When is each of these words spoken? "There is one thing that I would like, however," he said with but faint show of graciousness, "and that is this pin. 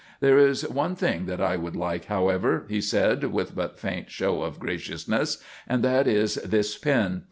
"There 0.19 0.39
is 0.39 0.67
one 0.67 0.95
thing 0.95 1.27
that 1.27 1.39
I 1.39 1.57
would 1.57 1.75
like, 1.75 2.05
however," 2.05 2.65
he 2.67 2.81
said 2.81 3.25
with 3.25 3.53
but 3.55 3.77
faint 3.77 4.09
show 4.09 4.41
of 4.41 4.59
graciousness, 4.59 5.37
"and 5.67 5.83
that 5.83 6.07
is 6.07 6.41
this 6.43 6.75
pin. 6.75 7.19